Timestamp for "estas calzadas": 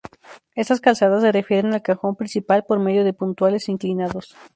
0.55-1.21